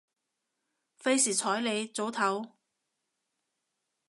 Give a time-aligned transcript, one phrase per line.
[1.03, 2.53] 費事睬你，早唞